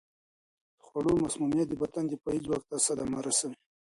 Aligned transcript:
د 0.75 0.77
خوړو 0.85 1.13
مسمومیت 1.23 1.67
د 1.69 1.73
بدن 1.81 2.05
دفاعي 2.07 2.39
ځواک 2.45 2.63
ته 2.69 2.75
صدمه 2.87 3.19
رسوي. 3.27 3.57